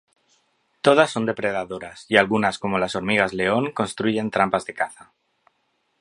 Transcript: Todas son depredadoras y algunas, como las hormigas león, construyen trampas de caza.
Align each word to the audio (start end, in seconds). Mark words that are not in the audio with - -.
Todas 0.81 1.11
son 1.11 1.27
depredadoras 1.27 2.07
y 2.09 2.17
algunas, 2.17 2.57
como 2.57 2.79
las 2.79 2.95
hormigas 2.95 3.33
león, 3.33 3.71
construyen 3.71 4.31
trampas 4.31 4.65
de 4.65 4.73
caza. 4.73 5.13